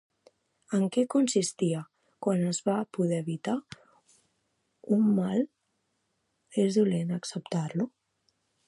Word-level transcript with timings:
En 0.77 0.85
què 0.95 1.01
consistia 1.15 1.81
Quan 2.27 2.41
es 2.53 2.61
pot 2.69 2.97
evitar 3.19 3.55
un 4.97 5.07
mal 5.21 5.47
és 6.67 6.81
dolent 6.83 7.17
acceptar-lo? 7.21 7.91